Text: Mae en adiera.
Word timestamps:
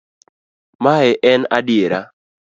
Mae 0.87 1.11
en 1.33 1.47
adiera. 1.59 2.01